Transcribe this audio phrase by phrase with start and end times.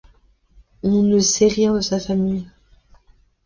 [0.81, 2.47] On ne sait rien de sa famille.